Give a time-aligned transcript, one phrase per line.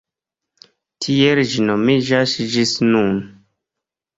[1.05, 3.21] Tiel ĝi nomiĝas ĝis nun.